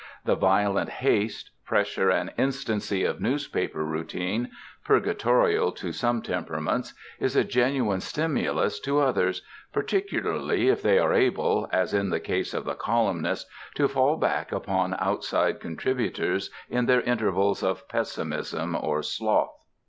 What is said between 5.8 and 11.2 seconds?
some temperaments, is a genuine stimulus to others particularly if they are